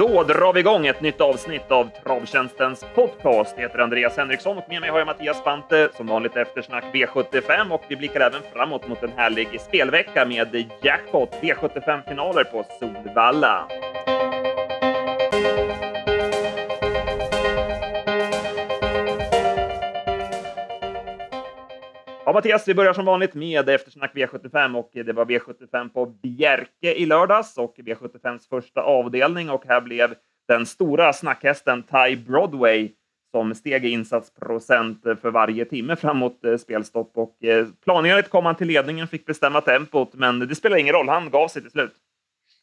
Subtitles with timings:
[0.00, 3.54] Då drar vi igång ett nytt avsnitt av Travtjänstens podcast.
[3.56, 5.88] Jag heter Andreas Henriksson och med mig har jag Mattias Bante.
[5.96, 11.30] som vanligt eftersnack V75 och vi blickar även framåt mot en härlig spelvecka med jackpot
[11.42, 13.68] V75-finaler på Solvalla.
[22.24, 26.94] Ja, Mattias, vi börjar som vanligt med eftersnack V75 och det var V75 på Bjerke
[26.94, 30.14] i lördags och V75s första avdelning och här blev
[30.48, 32.92] den stora snackhästen Ty Broadway
[33.30, 38.54] som steg i insatsprocent för varje timme framåt eh, spelstopp och eh, planenligt kom han
[38.54, 41.08] till ledningen, fick bestämma tempot, men det spelar ingen roll.
[41.08, 41.92] Han gav sig till slut.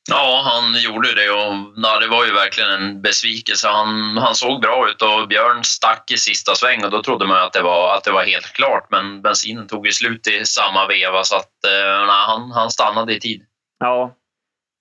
[0.09, 3.67] Ja, han gjorde det och ja, det var ju verkligen en besvikelse.
[3.67, 7.37] Han, han såg bra ut och Björn stack i sista sväng och då trodde man
[7.37, 8.87] att det var, att det var helt klart.
[8.91, 13.13] Men bensinen tog ju slut i samma veva så att eh, nej, han, han stannade
[13.13, 13.41] i tid.
[13.79, 14.15] Ja,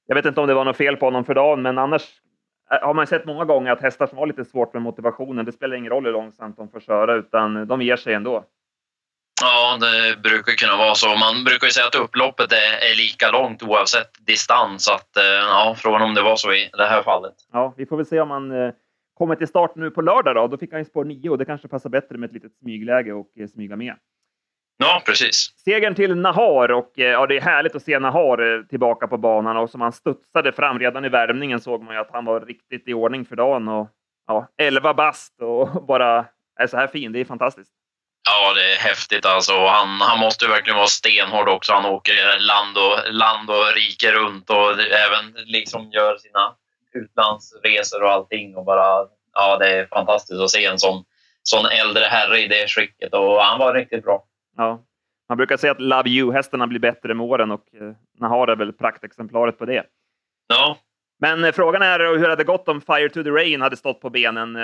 [0.07, 2.03] jag vet inte om det var något fel på honom för dagen, men annars
[2.73, 5.53] eh, har man sett många gånger att hästar som har lite svårt med motivationen, det
[5.53, 8.45] spelar ingen roll hur långsamt de får köra, utan de ger sig ändå.
[9.43, 11.07] Ja, det brukar kunna vara så.
[11.07, 14.89] Man brukar ju säga att upploppet är, är lika långt oavsett distans.
[14.89, 17.35] Att, eh, ja, frågan om det var så i det här fallet.
[17.53, 18.73] Ja, vi får väl se om han eh,
[19.15, 20.35] kommer till start nu på lördag.
[20.35, 22.53] Då, då fick han ju spår 9 och det kanske passar bättre med ett litet
[22.55, 23.95] smygläge och eh, smyga med.
[24.79, 25.49] Ja, precis.
[25.65, 29.71] Segern till Nahar och ja, det är härligt att se Nahar tillbaka på banan och
[29.71, 32.95] som han studsade fram redan i värmningen såg man ju att han var riktigt i
[32.95, 33.89] ordning för dagen och
[34.27, 36.27] ja, 11 bast och bara
[36.61, 37.13] är så här fin.
[37.13, 37.73] Det är fantastiskt.
[38.29, 39.67] Ja, det är häftigt alltså.
[39.67, 41.73] Han, han måste verkligen vara stenhård också.
[41.73, 46.55] Han åker land och, land och rike runt och även liksom gör sina
[46.95, 48.57] utlandsresor och allting.
[48.57, 51.05] Och bara, ja, det är fantastiskt att se en sån,
[51.43, 54.25] sån äldre herre i det skicket och han var riktigt bra.
[54.57, 54.83] Ja,
[55.29, 58.73] man brukar säga att Love You-hästarna blir bättre med åren och eh, Nahar är väl
[58.73, 59.85] praktexemplaret på det.
[60.49, 60.79] Ja.
[61.19, 64.01] Men eh, frågan är hur det hade gått om Fire to the Rain hade stått
[64.01, 64.57] på benen.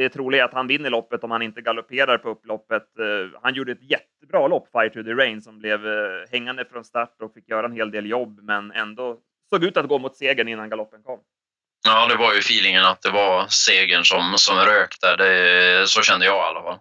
[0.00, 2.86] Eh, det är troligt att han vinner loppet om han inte galopperar på upploppet.
[3.00, 6.84] Uh, han gjorde ett jättebra lopp, Fire to the Rain, som blev uh, hängande från
[6.84, 9.18] start och fick göra en hel del jobb, men ändå
[9.50, 11.20] såg ut att gå mot segern innan galoppen kom.
[11.84, 15.16] Ja, det var ju feelingen att det var segern som, som rök där.
[15.16, 16.78] Det, så kände jag i alla fall.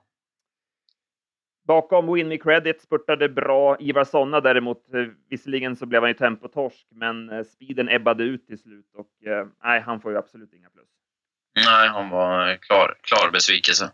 [1.67, 4.93] Bakom Win Me Credit spurtade bra Ivar Sonna däremot.
[4.93, 9.11] Eh, visserligen så blev han ju tempotorsk, men speeden ebbade ut till slut och
[9.63, 10.98] nej, han får ju absolut inga plus.
[11.65, 13.91] Nej, han var klar, klar besvikelse.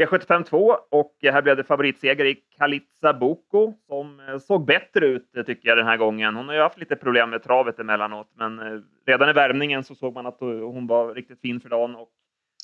[0.00, 5.36] V75 2 och här blev det favoritseger i Kalitsa Boko som eh, såg bättre ut
[5.36, 6.36] eh, tycker jag den här gången.
[6.36, 9.94] Hon har ju haft lite problem med travet emellanåt, men eh, redan i värmningen så
[9.94, 11.96] såg man att hon var riktigt fin för dagen.
[11.96, 12.08] Och,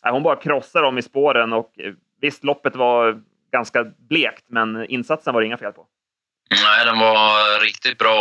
[0.02, 1.72] hon bara krossar dem i spåren och
[2.20, 5.86] visst, loppet var ganska blekt, men insatsen var det inga fel på.
[6.50, 8.20] Nej, den var riktigt bra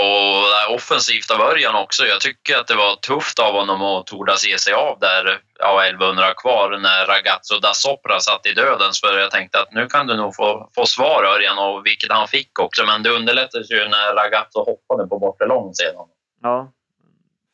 [0.68, 2.06] och offensivt av början också.
[2.06, 5.86] Jag tycker att det var tufft av honom att tordas ge sig av där, ja,
[5.86, 9.02] 1100 kvar när Ragazzo da Sopra satt i dödens.
[9.02, 12.28] För jag tänkte att nu kan du nog få, få svar Örjan, och vilket han
[12.28, 12.86] fick också.
[12.86, 16.08] Men det underlättades ju när Ragazzo hoppade på bortre lång sedan.
[16.42, 16.72] Ja,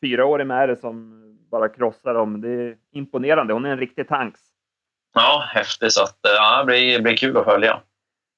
[0.01, 1.21] fyra år med det som
[1.51, 2.41] bara krossar dem.
[2.41, 3.53] Det är imponerande.
[3.53, 4.39] Hon är en riktig tanks.
[5.13, 5.93] Ja, häftigt.
[5.93, 7.81] Så att, ja, det blir, blir kul att följa.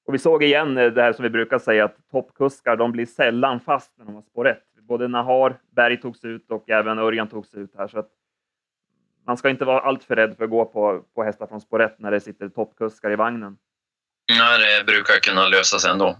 [0.06, 3.60] Och vi såg igen det här som vi brukar säga att toppkuskar, de blir sällan
[3.60, 4.62] fast när de har spår rätt.
[4.82, 7.88] Både Nahar, Berg togs ut och även Örjan togs ut här.
[7.88, 8.08] Så att
[9.26, 12.10] man ska inte vara alltför rädd för att gå på, på hästar från spår när
[12.10, 13.56] det sitter toppkuskar i vagnen.
[14.38, 16.16] Nej, det brukar kunna lösa sig ändå.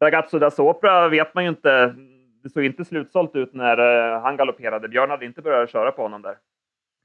[0.00, 1.94] Ragazzo da Sopra vet man ju inte.
[2.42, 4.88] Det såg inte slutsålt ut när eh, han galopperade.
[4.88, 6.36] Björn hade inte börjat köra på honom där.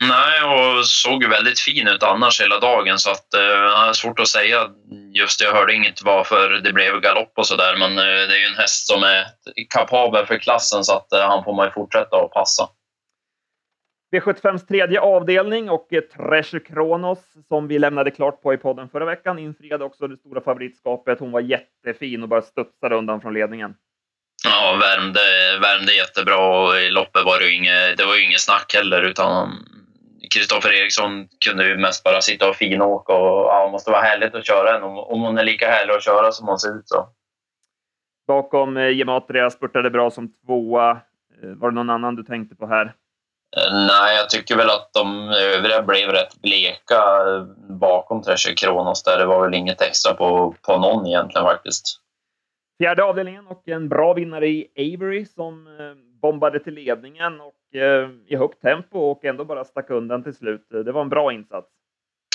[0.04, 4.70] Nej, och såg väldigt fin ut annars hela dagen så att uh, svårt att säga
[5.14, 8.46] just Jag hörde inget varför det blev galopp och sådär men uh, det är ju
[8.46, 9.26] en häst som är
[9.70, 12.70] kapabel för klassen så att uh, han får man ju fortsätta att passa.
[14.16, 19.40] V75s tredje avdelning och Treasure Kronos som vi lämnade klart på i podden förra veckan
[19.40, 21.20] infriade också det stora favoritskapet.
[21.20, 23.74] Hon var jättefin och bara studsade undan från ledningen.
[24.44, 25.20] Ja, värmde,
[25.62, 29.02] värmde jättebra och i loppet var det ju inget, det var ju inget snack heller
[29.02, 29.64] utan
[30.34, 34.48] Kristoffer Eriksson kunde ju mest bara sitta och finåka och ja, måste vara härligt att
[34.48, 37.10] köra henne om hon är lika härlig att köra som hon ser ut så.
[38.28, 40.92] Bakom eh, Gematria spurtade bra som tvåa.
[41.44, 42.86] Eh, var det någon annan du tänkte på här?
[43.58, 47.02] Eh, nej, jag tycker väl att de övriga blev rätt bleka
[47.70, 49.18] bakom Treasure Kronos där.
[49.18, 52.02] Det var väl inget extra på, på någon egentligen faktiskt.
[52.82, 55.68] Fjärde avdelningen och en bra vinnare i Avery som
[56.22, 57.57] bombade till ledningen och
[58.28, 60.68] i högt tempo och ändå bara stack undan till slut.
[60.70, 61.68] Det var en bra insats.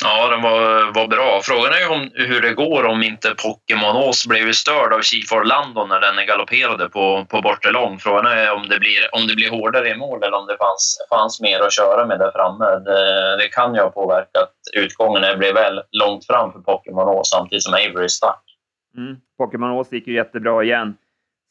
[0.05, 1.41] Ja, den var, var bra.
[1.43, 5.33] Frågan är ju om, hur det går om inte Pokémon Ås blev störd av Chief
[5.33, 7.99] Orlando när den galopperade på, på bortre lång.
[7.99, 11.07] Frågan är om det, blir, om det blir hårdare i mål eller om det fanns,
[11.11, 12.65] fanns mer att köra med där framme.
[12.65, 15.23] Det, det kan ju ha påverkat utgången.
[15.23, 18.43] Det blev väl långt fram för Pokémon Ås samtidigt som Avery stack.
[18.97, 19.17] Mm.
[19.39, 20.97] Pokémon Ås gick ju jättebra igen.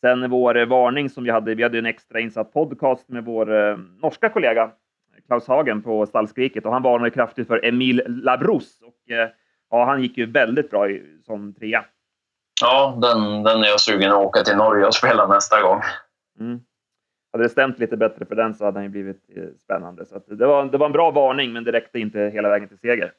[0.01, 3.77] Sen vår varning som vi hade, vi hade en extra insatt podcast med vår eh,
[4.01, 4.71] norska kollega
[5.27, 8.86] Klaus Hagen på Stallskriket och han varnade kraftigt för Emil Labrousse.
[8.86, 9.30] Och, eh,
[9.69, 11.86] ja, han gick ju väldigt bra i, som trea.
[12.62, 15.81] Ja, den, den är jag sugen att åka till Norge och spela nästa gång.
[16.39, 16.59] Mm.
[17.31, 20.06] Hade det stämt lite bättre för den så hade han ju blivit eh, spännande.
[20.06, 22.77] Så det, var, det var en bra varning, men det räckte inte hela vägen till
[22.77, 23.13] seger.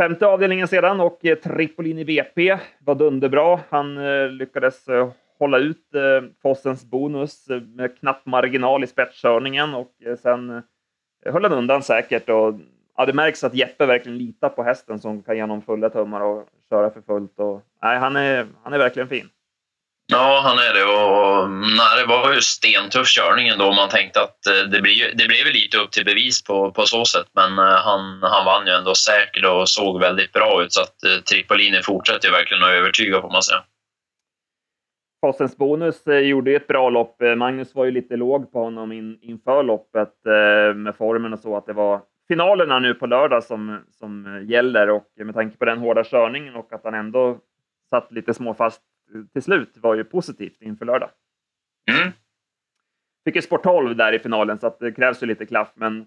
[0.00, 3.60] Femte avdelningen sedan och eh, Tripolini VP var dunderbra.
[3.68, 9.92] Han eh, lyckades eh, hålla ut eh, Fossens bonus med knapp marginal i spetskörningen och
[10.22, 10.62] sen
[11.26, 12.28] höll han undan säkert.
[12.28, 12.54] Och,
[12.96, 16.20] ja, det märks att Jeppe verkligen litar på hästen som kan ge honom fulla tummar
[16.20, 17.38] och köra för fullt.
[17.38, 19.28] Och, nej, han, är, han är verkligen fin.
[20.10, 20.84] Ja, han är det.
[20.84, 23.72] Och, nej, det var ju stentuff körning ändå.
[23.72, 27.04] Man tänkte att eh, det, blir, det blev lite upp till bevis på, på så
[27.04, 27.26] sätt.
[27.32, 30.72] Men eh, han, han vann ju ändå säkert och såg väldigt bra ut.
[30.72, 33.62] Så att eh, Tripolini fortsätter verkligen att övertyga, får man säga.
[35.26, 37.16] Fossens bonus gjorde ju ett bra lopp.
[37.36, 40.14] Magnus var ju lite låg på honom in, inför loppet
[40.74, 45.04] med formen och så att det var finalerna nu på lördag som, som gäller och
[45.16, 47.38] med tanke på den hårda körningen och att han ändå
[47.90, 48.82] satt lite småfast
[49.32, 51.10] till slut var ju positivt inför lördag.
[51.90, 52.12] Mm.
[53.24, 56.06] Fick ju sport 12 där i finalen så att det krävs ju lite klaff, men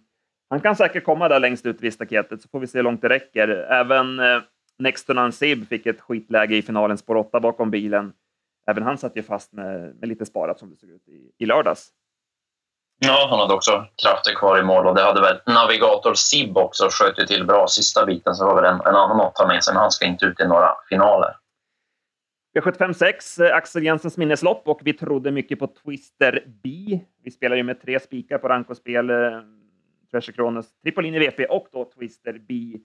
[0.50, 3.02] han kan säkert komma där längst ut vid staketet så får vi se hur långt
[3.02, 3.48] det räcker.
[3.50, 4.42] Även eh,
[4.80, 8.14] Nexton Ansib fick ett skitläge i finalen, spår 8 bakom bilen
[8.68, 11.46] även han satt ju fast med, med lite sparat som det såg ut i, i
[11.46, 11.90] lördags.
[13.00, 16.88] Ja, han hade också krafter kvar i mål och det hade väl Navigator Sib också
[16.92, 19.64] sköt ju till bra sista biten så var väl en, en annan att ta med
[19.64, 21.36] sig, men han ska inte ut i några finaler.
[22.54, 27.00] V75 eh, Axel Jensens minneslopp och vi trodde mycket på Twister B.
[27.24, 29.10] Vi spelar ju med tre spikar på rankospel.
[29.10, 29.42] Eh,
[30.12, 32.78] Treasure Kronos, Tripolini VP och då Twister B.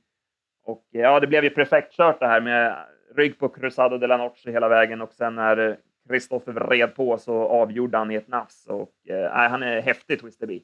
[0.65, 2.77] Och eh, ja, det blev ju perfekt kört det här med
[3.17, 5.75] rygg på Cruzado de la Noche hela vägen och sen när eh,
[6.09, 8.67] Kristoffer vred på så avgjorde han i ett nafs.
[8.67, 10.61] Och, eh, han är häftig, Twister B.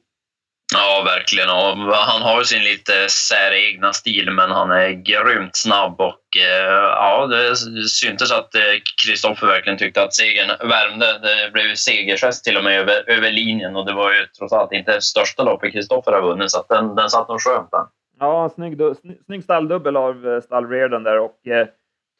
[0.77, 1.49] Ja, verkligen.
[1.49, 6.01] Och han har sin lite säregna stil, men han är grymt snabb.
[6.01, 7.55] Och, eh, ja, det
[7.89, 8.61] syntes att eh,
[9.05, 11.05] Kristoffer verkligen tyckte att segern värmde.
[11.05, 14.71] Det blev segergest till och med över, över linjen och det var ju trots allt
[14.71, 17.85] inte största loppet Kristoffer har vunnit, så den, den satt nog skönt där.
[18.19, 18.81] Ja, snygg,
[19.25, 21.67] snygg stalldubbel av eh, stall stallrearden där och eh,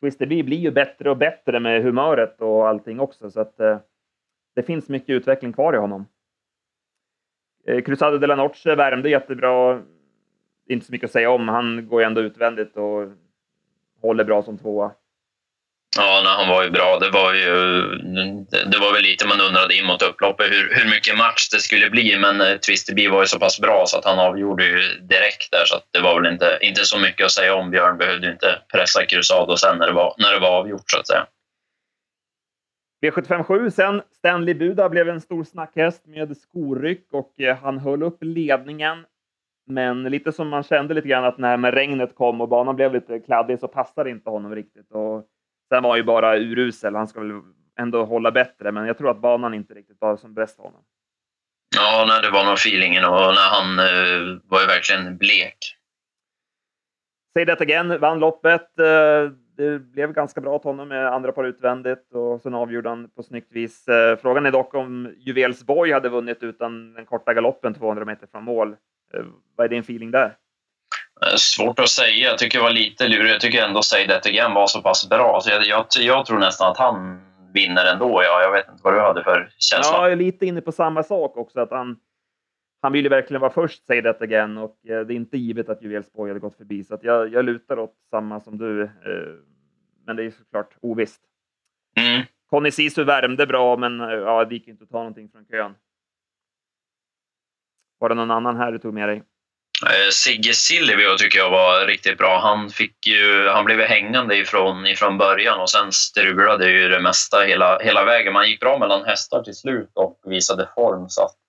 [0.02, 3.78] Twister B blir ju bättre och bättre med humöret och allting också, så att eh,
[4.56, 6.06] det finns mycket utveckling kvar i honom.
[7.68, 9.82] Eh, Cruzado de la Noche värmde jättebra.
[10.70, 11.48] Inte så mycket att säga om.
[11.48, 13.08] Han går ju ändå utvändigt och
[14.02, 14.92] håller bra som tvåa.
[15.98, 17.00] Ja, nej, han var ju bra.
[17.00, 17.50] Det var, ju,
[18.72, 21.90] det var väl lite man undrade in mot upploppet hur, hur mycket match det skulle
[21.90, 25.52] bli, men eh, Twisterby var ju så pass bra så att han avgjorde ju direkt
[25.52, 27.72] där, så att det var väl inte, inte så mycket att säga om.
[27.72, 31.08] Björn behövde inte pressa Cruzado sen när det var, när det var avgjort, så att
[31.08, 31.26] säga.
[33.02, 34.02] V757 sen.
[34.12, 39.06] Stanley Buda blev en stor snackhäst med skoryck och eh, han höll upp ledningen.
[39.68, 43.20] Men lite som man kände lite grann att när regnet kom och banan blev lite
[43.20, 44.92] kladdig så passade inte honom riktigt.
[44.92, 45.28] Och
[45.70, 46.96] Sen var han ju bara urusel.
[46.96, 47.42] Han ska väl
[47.80, 50.84] ändå hålla bättre, men jag tror att banan inte riktigt var som bäst för honom.
[51.76, 55.58] Ja, nej, det var nog feelingen och när han eh, var ju verkligen blek.
[57.34, 58.80] Say that again, vann loppet.
[59.60, 63.10] Eh, det blev ganska bra åt honom med andra par utvändigt och sen avgjorde han
[63.16, 63.88] på snyggt vis.
[63.88, 68.44] Eh, frågan är dock om Juvelsborg hade vunnit utan den korta galoppen 200 meter från
[68.44, 68.76] mål.
[69.14, 69.24] Eh,
[69.56, 70.36] vad är din feeling där?
[71.22, 72.30] Eh, svårt att säga.
[72.30, 73.32] Jag tycker det var lite lurigt.
[73.32, 75.40] Jag tycker ändå Say That Again var så pass bra.
[75.42, 77.22] Så jag, jag, jag, tror nästan att han
[77.54, 78.22] vinner ändå.
[78.24, 79.98] Ja, jag vet inte vad du hade för känsla.
[79.98, 81.60] Ja, jag är lite inne på samma sak också.
[81.60, 81.98] Att han,
[82.86, 84.58] han vill ju verkligen vara först, Say That Again.
[84.58, 86.84] Och eh, det är inte givet att Juvelsborg hade gått förbi.
[86.84, 88.84] Så jag, jag lutar åt samma som du.
[88.84, 88.90] Eh,
[90.06, 91.22] men det är såklart ovisst.
[91.98, 92.26] Mm.
[92.50, 95.76] Conny Sisu värmde bra, men ja, det gick inte att ta någonting från kön.
[98.00, 99.24] Var det någon annan här du tog med dig?
[99.84, 102.40] Eh, Sigge Silvio tycker jag var riktigt bra.
[102.40, 107.42] Han, fick ju, han blev hängande ifrån, ifrån början och sen strulade ju det mesta
[107.42, 108.34] hela, hela vägen.
[108.34, 111.10] Man gick bra mellan hästar till slut och visade form.
[111.10, 111.45] Så att, eh,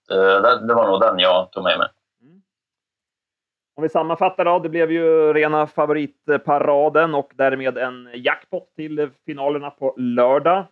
[0.66, 1.88] det, var nog den jag tog med mig.
[3.76, 9.70] Om vi sammanfattar då, det blev ju rena favoritparaden och därmed en jackpot till finalerna
[9.70, 10.58] på lördag.
[10.58, 10.64] Eh,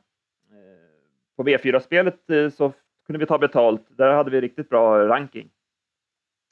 [1.37, 2.21] på V4-spelet
[2.57, 2.73] så
[3.07, 3.83] kunde vi ta betalt.
[3.89, 5.49] Där hade vi riktigt bra ranking.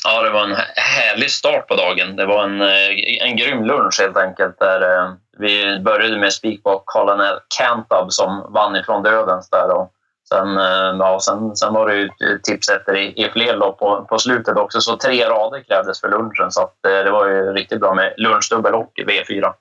[0.04, 2.16] Ja, det var en härlig start på dagen.
[2.16, 4.58] Det var en, eh, en grym lunch helt enkelt.
[4.58, 9.76] Där eh, vi började med spik på Colonel Cantab som vann ifrån dödens där.
[9.76, 9.92] Och
[10.32, 12.08] sen, eh, ja, sen, sen var det ju
[12.42, 14.80] tipsetter i, i fler lopp på, på slutet också.
[14.80, 16.50] Så tre rader krävdes för lunchen.
[16.50, 19.52] Så att, eh, det var ju riktigt bra med lunchdubbel och V4.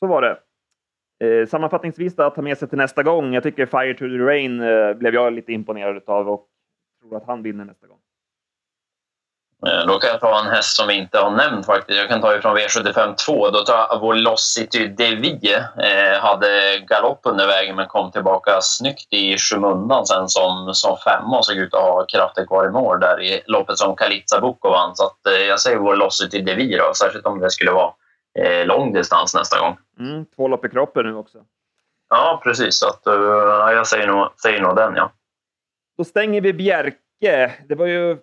[0.00, 0.38] Så var det.
[1.24, 3.34] Eh, sammanfattningsvis då, att ta med sig till nästa gång.
[3.34, 6.46] Jag tycker Fire to the Rain eh, blev jag lite imponerad av och
[7.00, 7.98] tror att han vinner nästa gång.
[9.66, 11.98] Eh, då kan jag ta en häst som vi inte har nämnt faktiskt.
[11.98, 13.50] Jag kan ta ifrån V75 2.
[13.50, 15.54] Då tar jag Volocity Devi.
[15.78, 21.38] Eh, hade galopp under vägen men kom tillbaka snyggt i skymundan sen som, som femma
[21.38, 24.70] och såg ut att ha krafter kvar i mål där i loppet som Kalitsa Boko
[24.70, 24.96] vann.
[24.96, 27.92] Så att, eh, jag säger Volocity Devi då, särskilt om det skulle vara
[28.38, 29.76] eh, lång distans nästa gång.
[29.98, 31.38] Mm, två lopp i kroppen nu också.
[32.08, 32.78] Ja, precis.
[32.78, 35.12] Så att, uh, jag säger nog, säger nog den, ja.
[35.98, 37.52] Då stänger vi Bjerke.
[37.68, 38.18] Det var ju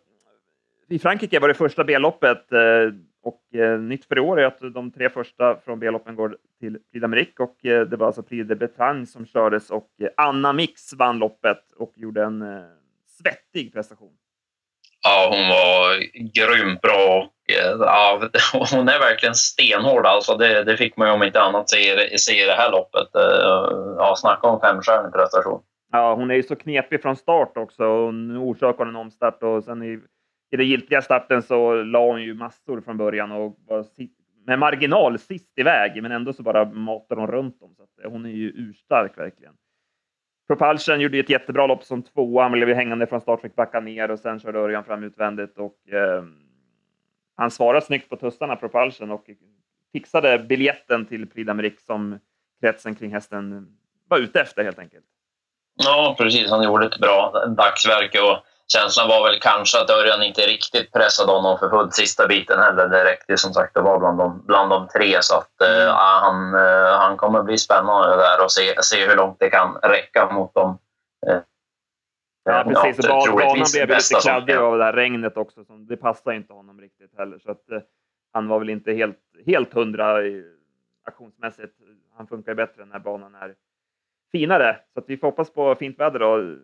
[0.94, 2.60] i Frankrike var det första B-loppet eh,
[3.24, 6.78] och eh, nytt för i år är att de tre första från B-loppen går till
[6.92, 10.94] Prix d'Amérique och eh, det var alltså Prix de Bretagne som kördes och Anna Mix
[10.94, 12.44] vann loppet och gjorde en
[13.20, 14.14] svettig prestation.
[15.06, 15.98] Ja, hon var
[16.34, 17.34] grymt bra och
[17.80, 18.30] ja,
[18.72, 20.06] hon är verkligen stenhård.
[20.06, 23.08] Alltså det, det fick man ju om inte annat se, se i det här loppet.
[23.98, 25.62] Ja, snacka om femstjärnig prestation.
[25.92, 27.84] Ja, hon är ju så knepig från start också.
[27.84, 30.00] Hon orsakade en omstart och sen i
[30.54, 33.86] i den giltiga starten så la hon ju massor från början och var
[34.46, 37.76] med marginal sist iväg, men ändå så bara matar hon runt dem.
[37.76, 39.54] Så att eh, hon är ju urstark verkligen.
[40.48, 42.44] Propulsion gjorde ett jättebra lopp som tvåa.
[42.44, 45.58] Han blev hängande från start, fick backa ner och sen körde Örjan fram utvändigt.
[45.58, 46.24] Och, eh,
[47.36, 49.30] han svarade snyggt på tussarna, Propulsion, och
[49.94, 52.20] fixade biljetten till Prix d'Amérique som
[52.62, 55.06] kretsen kring hästen var ute efter helt enkelt.
[55.84, 56.50] Ja, precis.
[56.50, 61.32] Han gjorde ett bra dagsverke och känslan var väl kanske att Örjan inte riktigt pressade
[61.32, 62.88] honom för fullt sista biten heller.
[62.88, 65.88] Det räckte som sagt att vara bland de, bland de tre så att mm.
[65.88, 69.76] uh, han, uh, han kommer bli spännande där och se, se hur långt det kan
[69.76, 70.78] räcka mot dem.
[71.30, 71.40] Uh,
[72.44, 73.06] ja, precis.
[73.06, 75.66] Ja, banan blev lite kladdig av det här regnet också.
[75.66, 77.40] Så det passade inte honom riktigt heller.
[77.40, 77.64] Så att,
[78.34, 80.18] han var väl inte helt, helt hundra
[81.06, 81.74] aktionsmässigt.
[82.18, 83.56] Han funkar bättre när banan är
[84.32, 84.80] finare.
[84.94, 86.56] Så att vi får hoppas på fint väder då,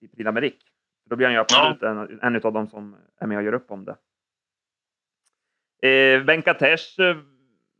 [0.00, 0.71] i Prix.
[1.04, 1.88] Då blir han ju absolut ja.
[1.88, 3.96] en, en av dem som är med och gör upp om det.
[5.88, 7.16] Eh, Venkatesh eh,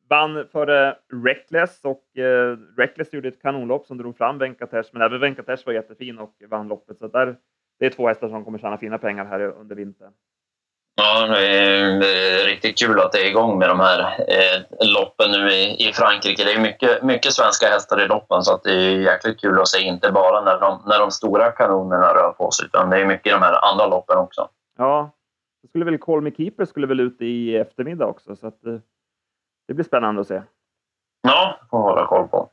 [0.08, 5.20] vann före Reckless och eh, Reckless gjorde ett kanonlopp som drog fram Venkatesh, men även
[5.20, 6.98] Venkatesh var jättefin och vann loppet.
[6.98, 7.36] Så där,
[7.78, 10.12] det är två hästar som kommer tjäna fina pengar här under vintern.
[10.94, 15.50] Ja, det är riktigt kul att det är igång med de här eh, loppen nu
[15.50, 16.44] i, i Frankrike.
[16.44, 19.68] Det är mycket, mycket svenska hästar i loppen så att det är jäkligt kul att
[19.68, 23.06] se, inte bara när de, när de stora kanonerna rör på sig, utan det är
[23.06, 24.48] mycket i de här andra loppen också.
[24.78, 25.10] Ja,
[25.62, 28.78] det skulle väl Call Me Keeper skulle väl ut i eftermiddag också, så att, eh,
[29.68, 30.42] det blir spännande att se.
[31.22, 32.50] Ja, får hålla koll på.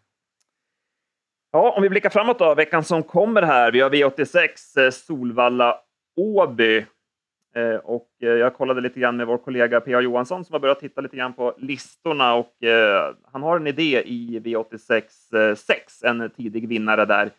[1.52, 3.72] Ja, om vi blickar framåt då, veckan som kommer här.
[3.72, 5.78] Vi har V86 eh, Solvalla
[6.18, 6.86] Åby
[7.56, 10.02] Eh, och eh, jag kollade lite grann med vår kollega P.A.
[10.02, 14.04] Johansson som har börjat titta lite grann på listorna och eh, han har en idé
[14.06, 17.32] i V86 6, en tidig vinnare där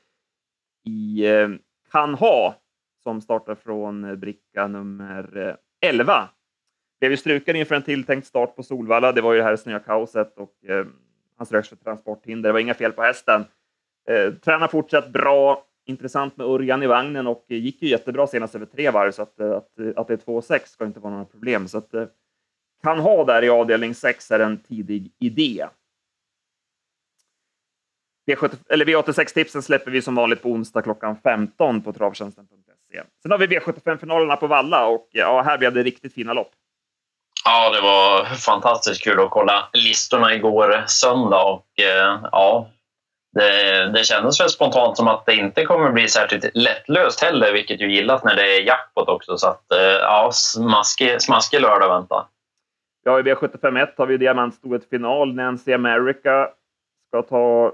[0.87, 1.25] i
[1.93, 2.55] Kan ha
[3.03, 6.29] som startar från bricka nummer 11.
[7.01, 9.13] Blev ju struken inför en tilltänkt start på Solvalla.
[9.13, 10.55] Det var ju det här snökaoset och
[11.37, 12.49] han ströks för transporthinder.
[12.49, 13.45] Det var inga fel på hästen.
[14.45, 18.91] Tränar fortsatt bra intressant med Örjan i vagnen och gick ju jättebra senast över tre
[18.91, 21.69] varv, så att, eh, att, att det är 2,6 ska inte vara några problem.
[21.69, 22.05] Så att, eh,
[22.83, 25.67] kan ha där i avdelning 6 är en tidig idé.
[28.27, 33.03] V86-tipsen släpper vi som vanligt på onsdag klockan 15 på travtjänsten.se.
[33.23, 36.51] Sen har vi V75-finalerna på Valla och eh, ja, här blev det riktigt fina lopp.
[37.45, 41.67] Ja, det var fantastiskt kul att kolla listorna igår söndag och
[42.33, 42.71] ja,
[43.33, 47.81] det, det kändes väl spontant som att det inte kommer bli särskilt lättlöst heller, vilket
[47.81, 49.37] ju gillas när det är jackpot också.
[49.37, 52.25] Så att, eh, ja, smaskig, smaskig lördag väntar.
[53.05, 55.35] Ja, i V751 har vi diamantstoet final.
[55.35, 56.51] Nancy America
[57.09, 57.73] ska ta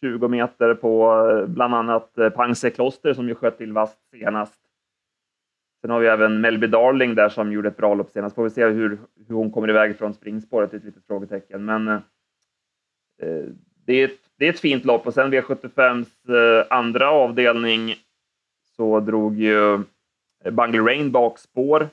[0.00, 4.60] 20 meter på eh, bland annat eh, Pangse Kloster som ju sköt till vast senast.
[5.80, 8.34] Sen har vi även Melby Darling där som gjorde ett bra lopp senast.
[8.34, 11.64] Får vi se hur, hur hon kommer iväg från springspåret, ett litet frågetecken.
[11.64, 12.00] Men eh,
[13.86, 17.94] det är ett det är ett fint lopp och sen V75s eh, andra avdelning
[18.76, 19.74] så drog ju
[20.44, 21.88] eh, Bungle Rain bakspår.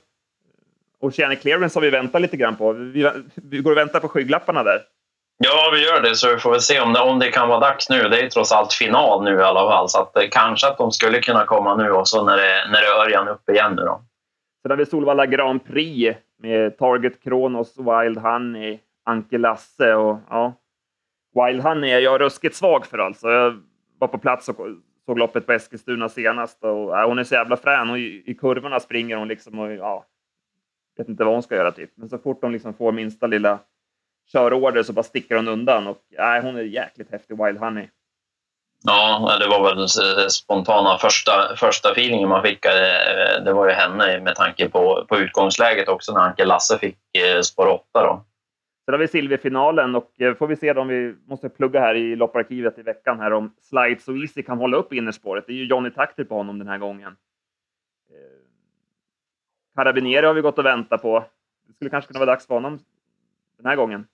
[1.00, 2.72] Oceanic Clearance har vi väntat lite grann på.
[2.72, 4.82] Vi, vi går och väntar på skygglapparna där.
[5.38, 7.60] Ja, vi gör det, så vi får väl se om det, om det kan vara
[7.60, 8.10] dags nu.
[8.10, 10.92] Det är trots allt final nu i alla fall, så att, eh, kanske att de
[10.92, 13.82] skulle kunna komma nu och så när det, när det är Örjan upp igen nu
[13.82, 14.02] då.
[14.62, 20.54] Sen har vi Solvalla Grand Prix med Target Kronos, Wild Honey, Anke Lasse och ja.
[21.38, 23.30] Wild Honey är jag ruskigt svag för alltså.
[23.30, 23.64] Jag
[24.00, 24.56] var på plats och
[25.06, 28.34] såg loppet på Eskilstuna senast och äh, hon är så jävla frän och i, i
[28.34, 30.06] kurvorna springer hon liksom och ja,
[30.98, 31.92] vet inte vad hon ska göra typ.
[31.96, 33.60] Men så fort hon liksom får minsta lilla
[34.32, 37.88] körorder så bara sticker hon undan och nej, hon är jäkligt häftig, Wild Honey.
[38.84, 42.66] Ja, det var väl den spontana första, första feelingen man fick.
[42.66, 46.98] Eh, det var ju henne med tanke på, på utgångsläget också när Anke Lasse fick
[47.18, 47.84] eh, spår 8.
[47.94, 48.26] Då.
[48.88, 52.16] Sen har vi silverfinalen och eh, får vi se om vi måste plugga här i
[52.16, 55.48] lopparkivet i veckan här om Slides och Easy kan hålla upp innerspåret.
[55.48, 57.16] Det är ju Johnny Takter på honom den här gången.
[58.10, 58.16] Eh,
[59.76, 61.26] Carabinieri har vi gått och väntat på.
[61.68, 62.80] Det skulle kanske kunna vara dags för honom
[63.58, 64.08] den här gången.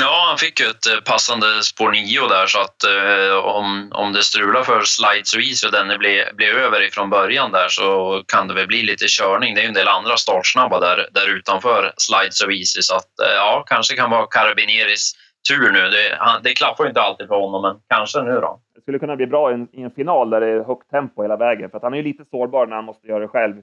[0.00, 4.12] Ja, han fick ju ett eh, passande spår 9 där så att eh, om, om
[4.12, 7.88] det strular för Slides och Easy och den blir, blir över ifrån början där så
[8.32, 9.54] kan det väl bli lite körning.
[9.54, 13.12] Det är ju en del andra startsnabba där, där utanför Slides och Easy så att
[13.20, 15.12] eh, ja, kanske kan vara Carabineris
[15.48, 15.82] tur nu.
[15.88, 18.60] Det, han, det klaffar ju inte alltid för honom, men kanske nu då.
[18.74, 21.22] Det skulle kunna bli bra i en, i en final där det är högt tempo
[21.22, 23.62] hela vägen för att han är ju lite sårbar när han måste göra det själv.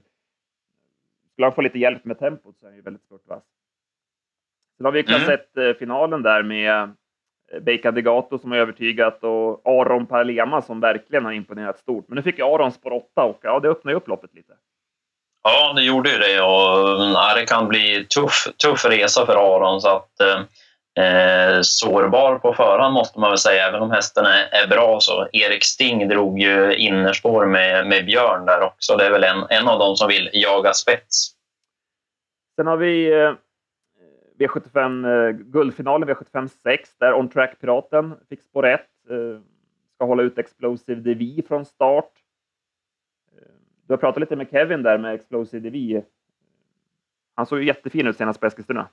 [1.32, 3.42] Skulle han få lite hjälp med tempot så är han ju väldigt spurtvass.
[4.76, 6.22] Sen har vi klass 1-finalen mm.
[6.22, 6.82] där med
[7.52, 12.08] eh, Beika Degato som har övertygat och Aron Palema som verkligen har imponerat stort.
[12.08, 14.52] Men nu fick ju Aron spår 8 och ja, det öppnar ju upp loppet lite.
[15.42, 19.80] Ja, det gjorde ju det och ja, det kan bli tuff, tuff resa för Aron
[19.80, 20.20] så att
[21.00, 25.00] eh, sårbar på förhand måste man väl säga, även om hästen är, är bra.
[25.00, 28.96] så Erik Sting drog ju innerspår med, med Björn där också.
[28.96, 31.28] Det är väl en, en av dem som vill jaga spets.
[32.56, 33.32] Sen har vi eh,
[34.38, 38.80] V75 eh, guldfinalen V75 6 där On Track Piraten fick spår 1.
[39.10, 39.40] Eh,
[39.94, 42.12] ska hålla ut Explosive DV från start.
[43.32, 43.48] Eh,
[43.86, 46.02] du har pratat lite med Kevin där med Explosive DV.
[47.34, 48.88] Han såg ju jättefin ut senast på Eskilstuna.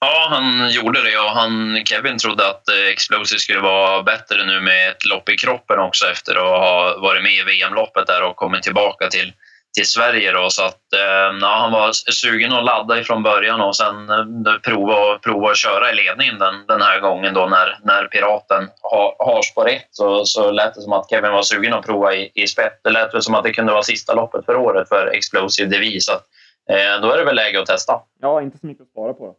[0.00, 4.60] Ja, han gjorde det och han, Kevin trodde att eh, Explosive skulle vara bättre nu
[4.60, 8.36] med ett lopp i kroppen också efter att ha varit med i VM-loppet där och
[8.36, 9.32] kommit tillbaka till
[9.74, 10.32] till Sverige.
[10.32, 14.58] Då, så att, eh, ja, han var sugen att ladda ifrån början och sen eh,
[14.64, 19.16] prova, prova att köra i ledningen den, den här gången då när, när Piraten har,
[19.18, 22.30] har spår ett så, så lät det som att Kevin var sugen att prova i,
[22.34, 22.80] i spett.
[22.84, 26.06] Det lät väl som att det kunde vara sista loppet för året för Explosive Devis.
[26.06, 26.26] Så att,
[26.70, 28.00] eh, då är det väl läge att testa.
[28.20, 29.26] Ja, inte så mycket att spara på.
[29.26, 29.36] Då.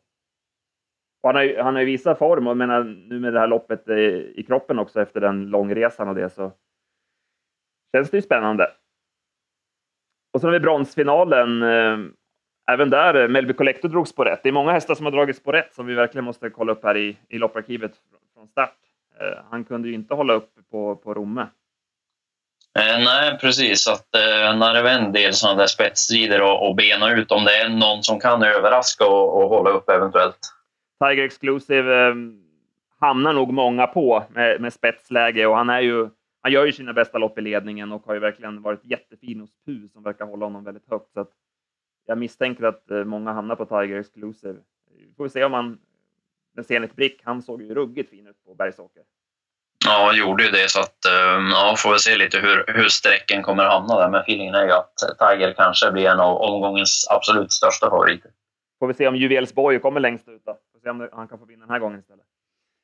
[1.24, 4.34] han har ju han har visat form och menar, nu med det här loppet i,
[4.36, 6.52] i kroppen också efter den långresan och det så
[7.96, 8.68] känns det ju spännande.
[10.34, 11.64] Och sen har vi bronsfinalen.
[11.64, 11.98] Eh,
[12.72, 14.40] även där, eh, Melby Collector drogs på rätt.
[14.44, 16.84] Det är många hästar som har dragits på rätt som vi verkligen måste kolla upp
[16.84, 17.92] här i, i lopparkivet
[18.34, 18.76] från start.
[19.20, 21.48] Eh, han kunde ju inte hålla upp på, på Romme.
[22.80, 23.88] Eh, nej, precis.
[23.88, 27.44] Att, eh, när det är en del sådana där spetsstrider och, och bena ut om
[27.44, 30.40] det är någon som kan överraska och, och hålla upp eventuellt.
[31.04, 32.16] Tiger Exclusive eh,
[33.00, 36.10] hamnar nog många på med, med spetsläge och han är ju
[36.44, 39.50] han gör ju sina bästa lopp i ledningen och har ju verkligen varit jättefin hos
[39.66, 41.14] Pu som verkar hålla honom väldigt högt.
[41.14, 41.28] Så
[42.06, 44.60] jag misstänker att eh, många hamnar på Tiger Exclusive.
[44.98, 45.80] Vi får se om han...
[46.56, 49.04] Men Zenit Brick, han såg ju ruggigt fin ut på Bergsåker.
[49.86, 50.70] Ja, gjorde ju det.
[50.70, 54.10] Så att, eh, ja, får vi se lite hur, hur sträcken kommer att hamna där.
[54.10, 58.32] Men feelingen är ju att Tiger kanske blir en av omgångens absolut största favoriter.
[58.80, 60.58] Får vi se om Juvelsborg kommer längst ut då.
[60.74, 62.26] Får se om han kan få vinna den här gången istället.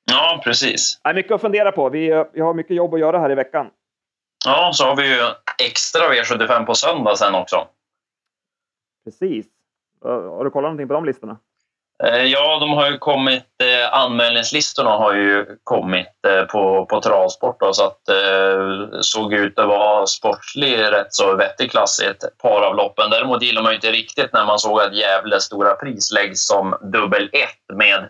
[0.10, 1.00] Ja, precis.
[1.04, 1.90] Det är mycket att fundera på.
[1.90, 3.70] Vi, vi har mycket jobb att göra här i veckan.
[4.46, 5.22] Ja, så har vi ju
[5.64, 7.68] extra V75 på söndag sen också.
[9.06, 9.46] Precis.
[10.04, 11.38] Har du kollat någonting på de listorna?
[12.04, 17.60] Eh, ja, de har ju kommit, eh, anmälningslistorna har ju kommit eh, på, på travsport
[17.60, 22.38] då, så att eh, såg ut att vara sportslig rätt så vettig klass i ett
[22.38, 23.10] par av loppen.
[23.10, 26.76] Däremot gillar man ju inte riktigt när man såg att Gävle stora pris läggs som
[26.82, 28.10] dubbel ett med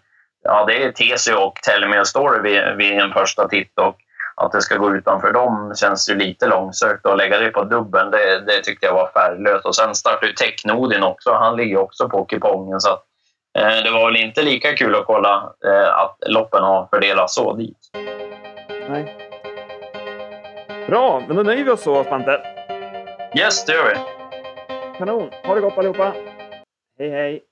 [0.60, 3.80] ja, det är TC och Tellemere Story vid, vid en första titt.
[3.80, 3.96] Och
[4.36, 7.06] att det ska gå utanför dem känns ju lite långsökt.
[7.06, 9.66] Att lägga det på dubbeln, det, det tyckte jag var färglöst.
[9.66, 11.34] Och sen startade ju Technodin också.
[11.34, 12.80] Han ligger också på kupongen.
[12.80, 13.04] Så att,
[13.60, 17.54] eh, det var väl inte lika kul att kolla eh, att loppen har fördelats så
[17.54, 17.78] dit.
[18.90, 19.16] Nej.
[20.88, 22.42] Bra, men då nöjer vi oss så, Svante.
[23.38, 23.96] Yes, det gör vi.
[24.98, 25.30] Kanon.
[25.44, 26.14] Ha det gott allihopa.
[27.00, 27.49] Hej, hej.